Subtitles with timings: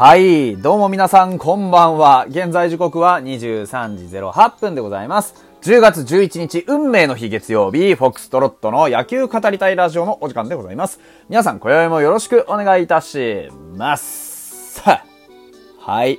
[0.00, 0.56] はい。
[0.56, 2.24] どうも皆さん、こんばんは。
[2.30, 5.34] 現在時刻は23時08分でございます。
[5.60, 11.00] 10月11日、運命の日月曜日、フォックストロットの野球語りたいラジオのお時間でございます。
[11.28, 14.80] 皆さん、今宵もよろしくお願いいたします。
[14.80, 16.18] はい。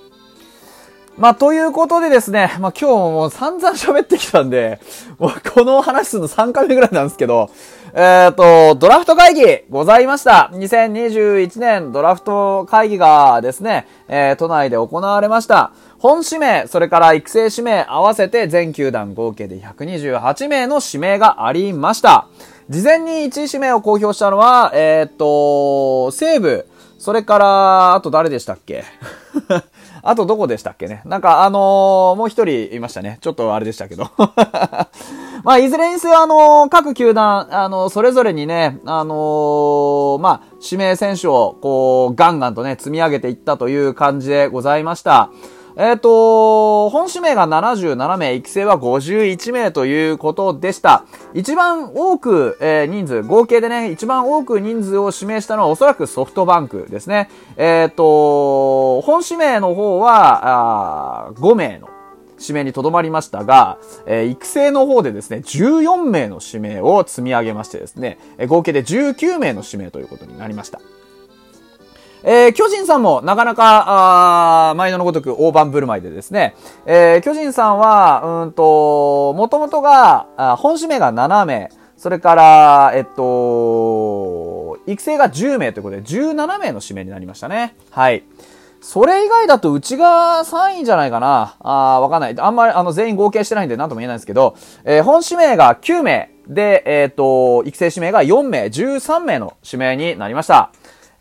[1.17, 4.79] まあ、ということでですね、まあ、今日ももう散々喋ってきたんで、
[5.17, 7.49] もうこの話するの3回目ぐらいなんですけど、
[7.93, 10.49] えっ、ー、と、ドラフト会議ございました。
[10.53, 15.73] 2021年ドラフト会議がですね、えー、都内で行われました。
[15.99, 22.27] 本指名、それから育成指名合わせて全球団合計で128名の指名がありました。
[22.69, 26.65] 事前に1位指名を公表したのは、えっ、ー、と、西武、
[26.97, 28.85] それから、あと誰でしたっけ？
[30.03, 31.01] あとどこでしたっけね？
[31.03, 33.17] なんかあのー、もう一人いましたね。
[33.21, 34.09] ちょっとあれでしたけど。
[35.43, 45.31] まあ、いずれにせよあのー、各球団、あのー、それぞれにね、あのまあ、指名選手を、こう、ガンガンとね、積み上げていったという感じでございました。
[45.77, 51.05] えっ、と、本指名が77名、育成は51名ということでした。
[51.33, 57.29] 一番多く、えー、人数、合計でね、一番多く人数を指名したのはおそらくソフトバンクですね。
[57.55, 61.87] えっ、ー、と、本指名の方は、あ5名の
[62.41, 70.81] 指名にとどまりましたが、えー、育成の方でですね、14名の指名を積み上げましてですね、合計で19名の指名ということになりました。
[72.23, 87.75] えー、巨人さんもなかなか、あ毎度のごとく大盤振る舞いでですね、えー、巨人さんは、うんと、もともとが、あ本指名が7名、それから、えっと、育成が10名ということで、17名の指名になりましたね。
[87.89, 88.23] はい。
[88.81, 91.55] それ以外だとうちが3位じゃないかな。
[91.59, 92.35] あわかんない。
[92.39, 100.71] あんまり、あの、全員合計してないんで何とも言えないんですけど、えー、本指名が9名で、えっ、と、育成指名が4名、13名の指名になりました。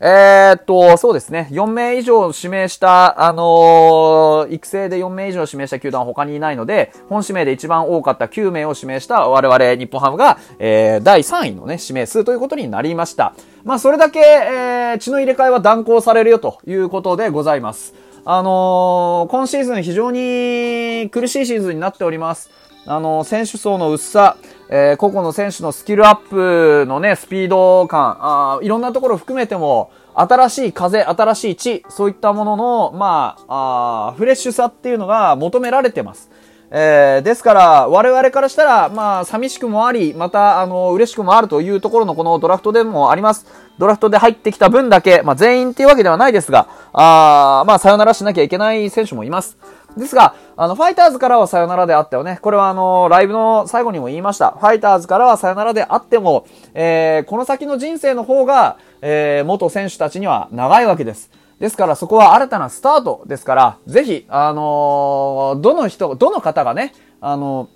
[0.03, 1.47] えー、っと、そうですね。
[1.51, 13.35] 4名以上指名した、あのー、育成で4名以上指名した球団は他にいないので、本指名で一番多かった9名を指名した我々日本ハムが、えー、第3位のね、指名数ということになりました。
[13.63, 17.93] まあ、それだけ、えー、血の入れ替えは断行されるよということでございます。
[18.25, 22.49] あのー、今シーズン非常に苦しいシーズンになっております。
[22.85, 24.37] あの、選手層の薄さ、
[24.69, 36.29] えー、個々の選手のスキルアップのね、スピード感、あいろんなところ含めても、新しい風、新しい地、そういったものの、まあ、あフレッシュさっていうのが求められてます。
[36.73, 43.45] えー、ですから、我々からしたら、まあ、寂しくもあり、また、あの、嬉しくもあるというところのこのドラフトでもあります。
[43.77, 49.57] ドラフトで入ってきた分だけ、まあ、全員っていうわけではないですが、あまあ、さよならしなきゃいけない選手もいます。
[49.97, 52.39] ですが、あの、ファイターズからはさよならであったよね。
[52.41, 54.51] これはあの、ライブの最後にも言いました。
[54.51, 61.31] ファイターズからはさよならであっても、えー、この先の人生の方が、えー、元選手たちには長いわけです。
[61.59, 67.69] ですからそこは新たなスタートですから、ぜひ、あのー、どの人、どの方がね、あの、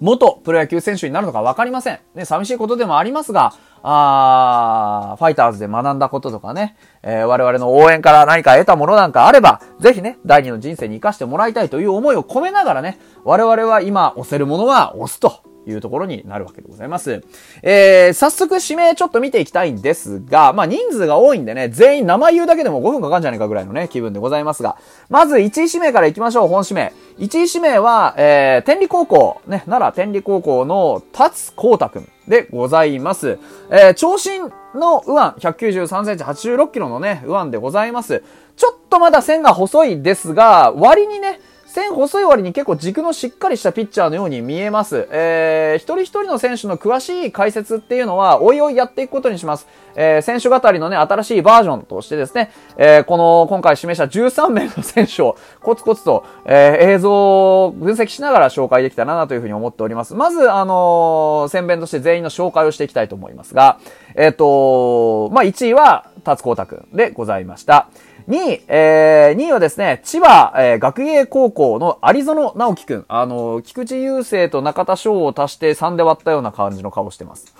[0.00, 1.98] 元プロ野球選手になるのかわかりません。
[2.14, 15.49] ね、寂しいことでもありますが、あファイターズで学んだこととかね、えー、我々の応援から何か得たものなんかあれば、ぜひね、第二の人生に活かしてもらいたいという思いを込めながらね、我々は今押せるものは押すと。
[15.70, 17.22] いうところになるわけでございます。
[17.62, 24.76] えー、早速指名ちょっと見ていきたいんですが、まあ、人数が多いんでね、全員名前言うだけでも5分かかんじゃないかぐらいのね、気分でございますが、
[25.08, 26.92] まず1位指名から行きましょう、本指名。
[27.18, 33.38] 1位指名は、えー、天理高校、ね、奈良天理高校の達光太くんでございます。
[33.70, 38.22] えー、長身の右腕、193センチ86キロのね、右腕でございます。
[38.56, 45.06] ちょっとまだ線が細いですが、割にね、線細い割に結構軸のしっかりしたピッチャーのように見えます。
[45.12, 49.68] えー、一人一人の選手の詳しい解説っていうのは、おいおいやっていくことにします。
[49.94, 60.14] えー、選手語りのね、新しいバージョンとしてですね、えー、この、今回示した13名の選手をコツコツと、えー、映像を分析しながら紹介できたらなというふうに思っております。
[60.14, 63.78] まず、あのー、宣伝として全員の紹介をしていきたいと思いますが、
[64.16, 67.88] えっ、とまあ、1位は、達光太くんでございました。
[68.30, 73.04] 2位、えー、2位はですね、千葉、えー、学芸高校の有園直樹くん。
[73.08, 77.52] あの、菊池雄星と中田翔を足して3で割ったような感じの顔してます。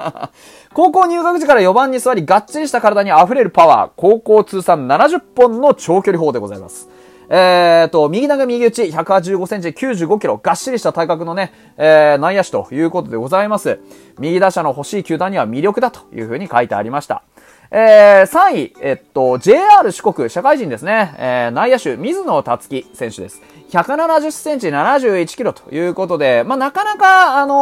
[0.72, 3.90] 高校入学時から4番に座り、がっちりした体に溢れるパワー。
[3.94, 6.88] 高校通算70本の長距離砲でございます。
[7.28, 13.80] えーと、右投げ右打ち、185センチ、95キロ、がっしりした体格のね、えー、内野手ということでございます。
[14.18, 17.22] 右打者の欲しい球団には魅力だというふうに書いてありました。
[17.72, 21.14] えー、3位、えっと、JR 四国、社会人ですね。
[21.18, 23.40] えー、内野手、水野達樹選手です。
[23.70, 27.54] 170センチ、71キロということで、まあ、なかなか、あの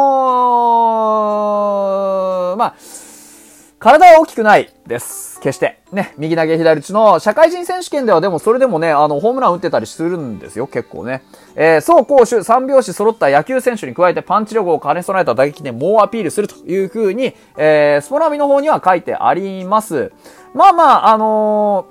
[2.55, 2.75] ー、まあ、
[3.81, 5.41] 体は大きくないです。
[5.41, 5.79] 決して。
[5.93, 11.23] ね、右投げ左打ちの社会人選手権ではでもそれでもね、あの、ホームラン打ってたりするんですよ、結構ね。
[11.55, 20.11] えー、走攻守三拍子揃った野球選手に加えてパンチ力を兼ね備えた打撃で猛アピールするという風に、えー、スポナビの方には書いてあります。
[20.55, 21.87] まあまあ、あの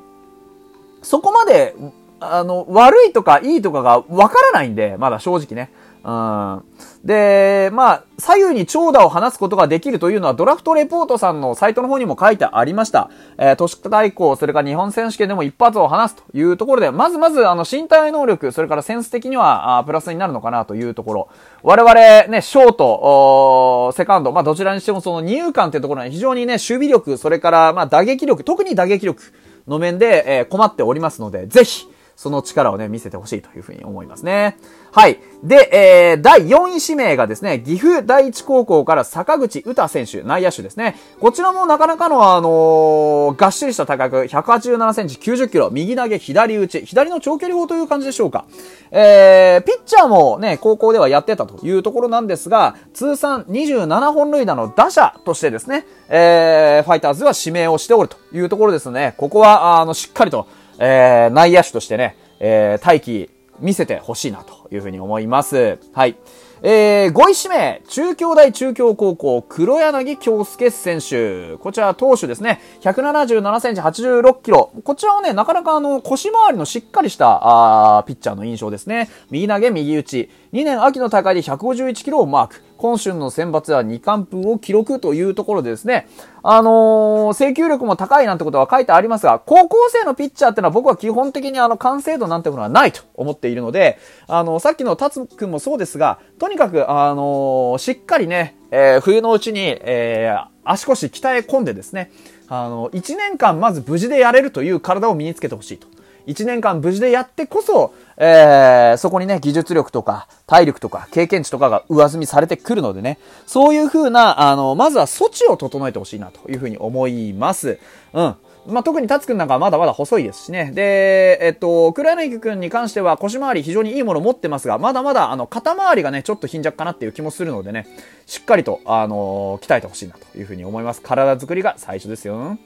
[1.01, 1.73] ー、そこまで、
[2.19, 5.71] あの、悪いとかいいとかがわからないんで、まだ正直ね。
[6.07, 6.63] うん。
[7.03, 13.11] で、まあ、左右に長打を放つことができるというのはドラフトレポートさんのサイトの方にも書いてありました。
[13.37, 21.27] えー、都市対抗、それから日本選手権でも一発を放つというところで、まずまず、あの、身体能力、それからセンス的には、あプラスになるのかなというところ。
[21.61, 21.93] 我々、
[22.27, 29.21] ね、ショート、ーセカンド、まあ、どちらにしてもその二遊間っていうところに非常にね、守備力、それから、まあ、打撃力、特に打撃力
[29.67, 34.57] の面で、えー、困っておりますので、ぜひ、その力をね、見せてほしいというふうに思いますね。
[34.91, 35.19] はい。
[35.43, 40.95] で、えー、第4位指名がですね、岐阜第一高校から坂口歌選手、内野手ですね。
[41.19, 48.45] こちらもなかなかの、あのー、がっしりした高く、187センチ、90キロ、右投げ、左打ち、左の長距離砲という感じでしょうか。
[48.89, 59.13] えー、ピッチャーもね、高校ではやってたというところなんですが、通算27本塁打の打者としてですね、えー、ファイターズは指名をしておるというところですね。
[59.17, 60.47] ここは、あの、しっかりと、
[60.79, 63.29] えー、内野手としてね、えー、待機
[63.59, 65.79] 見せてほしいなというふうに思います。
[65.93, 66.15] はい。
[66.63, 71.55] えー、5位指名、中京大中京高校、黒柳京介選手。
[71.57, 72.59] こちら投手ですね。
[72.81, 74.71] 177センチ86キロ。
[74.83, 79.09] こちらはね、なかなかあの、腰回りのしっかりした、あピッチャーの印象ですね。
[79.29, 80.29] 右投げ、右打ち。
[80.53, 82.63] 2年秋の大会で151キロをマーク。
[82.77, 86.07] 今春の選抜は2完封を記録というところでですね、
[86.43, 93.97] あのー、制球力も高いなんてことは書いてありますが、高校生のピッチャーってのは僕は基本的にあの完成度なんてものはないと思っているので、
[94.27, 100.33] あの、さっきの達くんもそうですが、とにかく、あのー、しっかりね、え、冬のうちに、え、
[100.63, 102.11] 足腰鍛え込んでですね、
[102.47, 105.87] あの、1年間まず無事でやれるという体を身につけてほしいと。
[106.27, 117.79] 1年間無事でやってこそ、えー、そこにね、技術力とか、体力とか、経験値とかが上積みされてくるのでね、そういう風な、あの、まずは措置を整えてほしいなという風に思います。
[118.13, 118.35] うん。
[118.67, 120.71] まあ、特にタツくんなんかはまだまだ細いですしね。
[120.73, 127.87] で、えっと、黒柳くんに関しては腰回り非常にいいもの持ってますが、まだまだあの、肩回りがね、ちょっと貧弱かなっていう気もするのでね、
[128.25, 131.01] しっかりと、あの鍛えてほしいなというふうに思います。
[131.01, 132.57] 体作りが最初ですよ。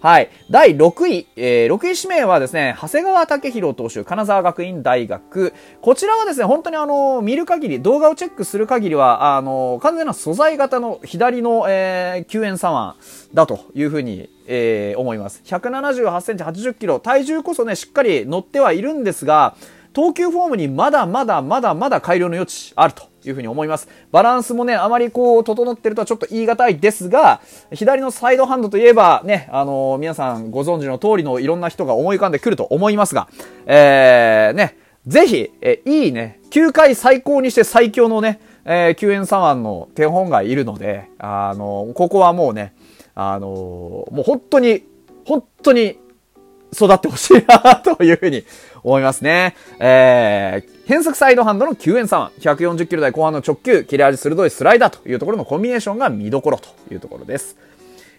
[0.00, 0.30] はい。
[0.48, 5.52] 第6位、えー、6位指名はですね、長谷川武宏投手、金沢学院大学。
[5.82, 15.42] こちらはですね、本当にあの、見る限り、動画をチェックする限りは、あの、完全な素材型の左の、えー、救援左腕だというふうに、えー、思います。
[15.44, 19.56] 178センチ80キロ、体重こそね、しっかり乗ってはいるんですが、
[19.92, 23.88] 投球フォームにまだまだまだまだ改良の余地あるというふうに思います。
[24.10, 27.40] バランスもね、あまりこう、整ってるとはちょっと言い難いですが、
[27.72, 33.28] 左のサイドハンドといえばね、あのー、皆さんご存知の通りのいろんな人が思い浮かんでくると思いますが、
[33.66, 34.76] えー、ね、
[35.06, 42.74] ぜひ、えいいね、球界最高にして最強のね、えー、救援左腕の手本がいるので、あのー、ここはもうね、
[43.14, 44.84] あのー、もう本当に、
[45.24, 45.98] 本当に
[46.72, 48.44] 育ってほしいなというふうに
[48.82, 49.56] 思いますね。
[49.78, 57.56] えー、変速サイドハンドの救援3 140キロ台後半の直球、切れ味鋭いスライダーというところのコンビネーションが見どころというところです。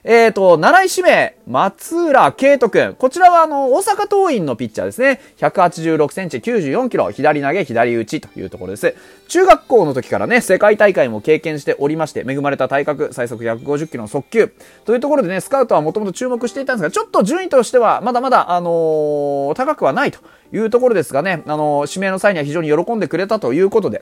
[0.03, 2.95] えっ、ー、と、7位指名、松浦慶斗くん。
[2.95, 5.19] こちらは、あの、大阪桐蔭のピッチャーですね。
[5.37, 8.95] 186センチ、94キロ、左投げ、左打ちというところです。
[9.27, 14.53] 中学校の時からね、世界大会も経験しておりまして、恵まれた体格、最速150キロの速球。
[14.85, 20.19] というところでね、スカウトはもともと注目していたんですが、ちょっと順位としては、まだまだ、あのー、高くはないと
[20.53, 24.01] いうところですがね、あのー、指名の際には非常に喜んでくれたということで、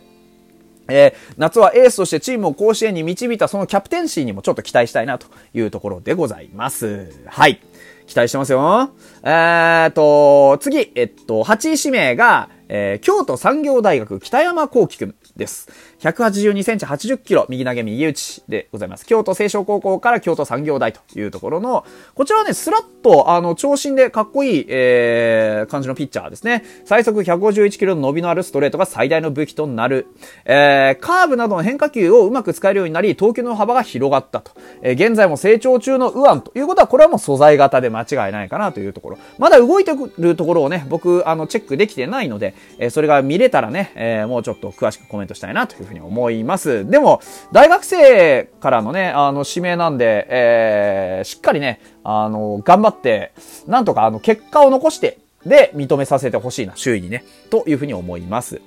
[0.90, 7.12] えー、夏はエースとしてチームを甲子園に導いたそのキャプテンシーにもちょっと期待したいなというところでございます。
[7.28, 7.60] はい。
[8.08, 8.92] 期待してますよ。
[9.22, 15.70] えーと、次、えっと、8位指名が、えー、京都産業大学北山幸輝くんです。
[16.00, 19.06] 182センチ80キロ、右投げ右打ちでございます。
[19.06, 26.64] 京都清少高校から京都産業大というところの、こちらはね、スラッと、あの、長身でかっこいい、えー、感じのピッチャーですね。
[26.86, 30.08] 最速151キロの伸びのあるストレートが最大の武器となる。
[30.46, 34.52] えー、カーブなどの変化球をうまく使えるようになり、投球の幅が広がったと。
[34.82, 39.18] えー、現在も成長中の右腕ということは、これはもう素材型で間違いないかなというところ。
[39.38, 46.90] まだ動いてくるところをね、僕、あの、チェックできてないので、え、それが見れたらね、え、もうちょっと詳しくコメントしたいなというふうに思います。
[46.90, 47.22] でも、
[47.52, 53.32] 大学生からのね、あの、指名なんで、え、しっかりね、あの、頑張って、
[53.68, 58.62] なんとかあの、結果を残して、で、認めさせてほしいな、周囲にね、というふうに思います。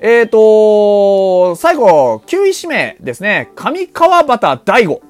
[0.00, 3.50] えっ、ー、と、最後、9位指名ですね。
[3.56, 5.02] 上川端大吾。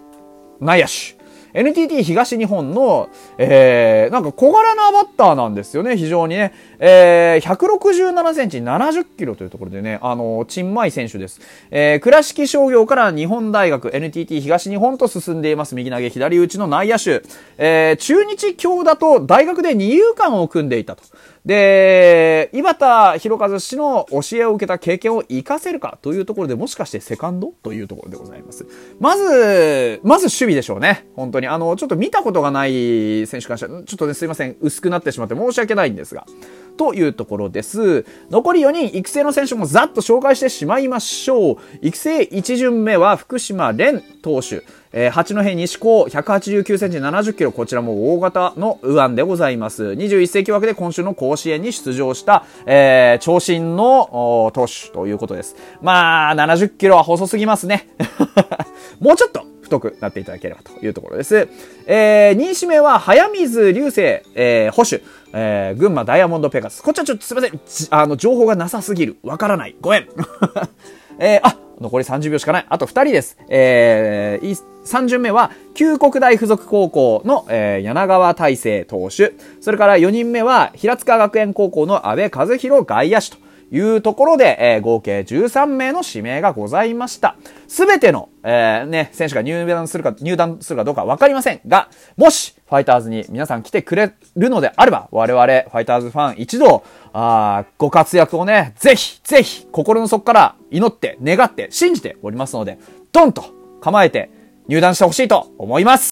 [0.61, 1.18] 内野手。
[1.59, 6.55] NTT 東日本の、えー、なんか小柄なバッターなんですよね、非常にね。
[6.79, 11.41] えー、167センチ70キロというところでね、あの、チンマイ選手です。
[11.73, 17.23] えー、倉敷商業から日本大学 NTT 東日本と進んでいます右投げ左打ちの内野手。
[17.57, 21.03] えー、中日京だと大学で二遊間を組んでいたと。
[21.45, 28.67] で、井端弘和氏の教えを受けた経験を活かせるかというところでもしかしてセカンドというところでございます。
[29.01, 31.09] まず、まず守備でしょうね。
[31.17, 31.48] 本当に。
[31.49, 34.57] あの、ちょっと見たことがない選手からしたら、ちょっとね、すいません。
[34.61, 36.27] 薄くなってしまって申し訳ないんですが。
[36.77, 38.07] というところです。
[38.31, 41.57] 残り4人、育成の選手もざっと紹介してしまいましょう。
[41.83, 44.63] 育成1巡目は福島蓮投手。
[44.93, 49.85] えー、八戸西高189センチ70キロ、こちらも大型の右腕でございます。
[49.85, 55.57] 21世紀枠で今週の甲子園に出場した、えー、長身の投手ということです。
[55.83, 57.89] まあ、70キロは細すぎますね。
[59.01, 61.49] もうちょっと太くなっていただければというところです。
[61.87, 64.01] えー、2位指名は早水流星、
[64.35, 66.83] えー、保守、えー、群馬ダイヤモンドペガス。
[66.83, 67.61] こっちはちょっとすいません。
[67.91, 69.17] あの、情報がなさすぎる。
[69.23, 69.77] わからない。
[69.81, 70.09] ごめん。
[71.21, 72.67] えー、あ、残り30秒しかない。
[72.69, 73.39] あと2人です。
[73.49, 79.35] えー、3巡目は、旧国大附属高校の、えー、柳川大成投手。
[79.61, 83.48] それから4人目は、平塚学園高校の安倍和弘外野手と。
[83.71, 87.37] いうところで、えー、合計13名の指名がございました。
[87.67, 96.83] すべての、えー、ね、選手が入団するか、入団するかどうかわかりませんが、もし、ファイターズに皆さん来てくれるのであれば、我々、ファイターズファン一同、
[97.13, 102.79] あご活躍をね、ぜひ、ぜひ、心の底から祈って、願って、信じておりますので、
[103.13, 103.45] ドンと
[103.81, 104.31] 構えて
[104.69, 106.07] 入団してほしいと思います。